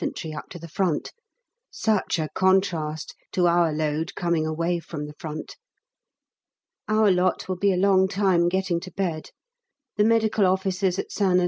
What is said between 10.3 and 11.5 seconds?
Officers at St N.